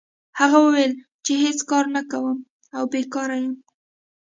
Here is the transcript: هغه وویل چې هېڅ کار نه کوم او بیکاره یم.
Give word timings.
هغه 0.39 0.57
وویل 0.65 0.93
چې 1.25 1.33
هېڅ 1.43 1.59
کار 1.69 1.85
نه 1.95 2.01
کوم 2.11 2.37
او 2.75 2.83
بیکاره 2.93 3.37
یم. 3.43 3.55